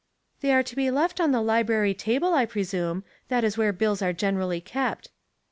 [0.41, 3.03] ''They are to be left on the library table, I presume.
[3.27, 5.11] That is where bills are generally kept."